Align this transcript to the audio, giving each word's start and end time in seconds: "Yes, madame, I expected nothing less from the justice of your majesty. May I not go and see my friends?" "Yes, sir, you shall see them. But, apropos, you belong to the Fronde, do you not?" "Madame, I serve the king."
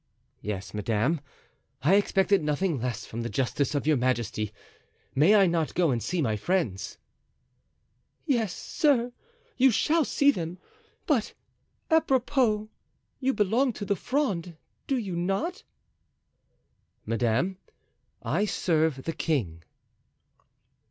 "Yes, 0.41 0.73
madame, 0.73 1.21
I 1.83 1.93
expected 1.93 2.41
nothing 2.43 2.81
less 2.81 3.05
from 3.05 3.21
the 3.21 3.29
justice 3.29 3.75
of 3.75 3.85
your 3.85 3.97
majesty. 3.97 4.51
May 5.13 5.35
I 5.35 5.45
not 5.45 5.75
go 5.75 5.91
and 5.91 6.01
see 6.01 6.23
my 6.23 6.35
friends?" 6.35 6.97
"Yes, 8.25 8.51
sir, 8.51 9.11
you 9.57 9.69
shall 9.69 10.03
see 10.03 10.31
them. 10.31 10.57
But, 11.05 11.35
apropos, 11.91 12.69
you 13.19 13.31
belong 13.35 13.73
to 13.73 13.85
the 13.85 13.95
Fronde, 13.95 14.57
do 14.87 14.97
you 14.97 15.15
not?" 15.15 15.61
"Madame, 17.05 17.59
I 18.23 18.45
serve 18.45 19.03
the 19.03 19.13
king." 19.13 19.61